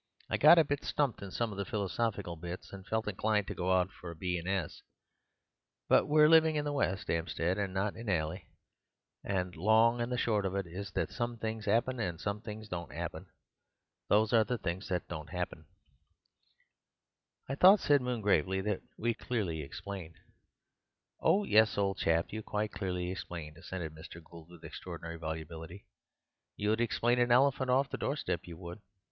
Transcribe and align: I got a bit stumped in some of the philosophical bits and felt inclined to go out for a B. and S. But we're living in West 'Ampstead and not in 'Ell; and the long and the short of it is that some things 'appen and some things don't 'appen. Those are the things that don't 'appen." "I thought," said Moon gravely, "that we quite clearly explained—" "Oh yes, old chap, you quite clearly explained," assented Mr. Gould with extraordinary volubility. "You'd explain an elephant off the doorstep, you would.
I 0.31 0.37
got 0.37 0.57
a 0.57 0.63
bit 0.63 0.83
stumped 0.83 1.21
in 1.21 1.29
some 1.29 1.51
of 1.51 1.59
the 1.59 1.63
philosophical 1.63 2.35
bits 2.35 2.73
and 2.73 2.87
felt 2.87 3.07
inclined 3.07 3.45
to 3.45 3.53
go 3.53 3.71
out 3.71 3.91
for 3.91 4.09
a 4.09 4.15
B. 4.15 4.39
and 4.39 4.47
S. 4.47 4.81
But 5.87 6.07
we're 6.07 6.27
living 6.27 6.55
in 6.55 6.65
West 6.73 7.07
'Ampstead 7.07 7.59
and 7.59 7.71
not 7.71 7.95
in 7.95 8.09
'Ell; 8.09 8.35
and 9.23 9.53
the 9.53 9.59
long 9.61 10.01
and 10.01 10.11
the 10.11 10.17
short 10.17 10.43
of 10.43 10.55
it 10.55 10.65
is 10.65 10.89
that 10.93 11.11
some 11.11 11.37
things 11.37 11.67
'appen 11.67 11.99
and 11.99 12.19
some 12.19 12.41
things 12.41 12.67
don't 12.67 12.91
'appen. 12.91 13.27
Those 14.09 14.33
are 14.33 14.43
the 14.43 14.57
things 14.57 14.87
that 14.89 15.07
don't 15.07 15.31
'appen." 15.31 15.67
"I 17.47 17.53
thought," 17.53 17.79
said 17.79 18.01
Moon 18.01 18.21
gravely, 18.21 18.59
"that 18.61 18.81
we 18.97 19.13
quite 19.13 19.27
clearly 19.27 19.61
explained—" 19.61 20.15
"Oh 21.19 21.43
yes, 21.43 21.77
old 21.77 21.99
chap, 21.99 22.33
you 22.33 22.41
quite 22.41 22.71
clearly 22.71 23.11
explained," 23.11 23.55
assented 23.55 23.93
Mr. 23.93 24.19
Gould 24.23 24.49
with 24.49 24.65
extraordinary 24.65 25.17
volubility. 25.19 25.85
"You'd 26.55 26.81
explain 26.81 27.19
an 27.19 27.31
elephant 27.31 27.69
off 27.69 27.91
the 27.91 27.99
doorstep, 27.99 28.47
you 28.47 28.57
would. 28.57 28.81